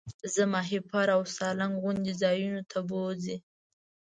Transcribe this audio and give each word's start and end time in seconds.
زه 0.33 0.43
ماهیپر 0.53 1.07
او 1.15 1.21
سالنګ 1.35 1.73
غوندې 1.81 2.13
ځایونو 2.21 2.61
ته 2.71 2.77
بوځئ. 2.87 3.37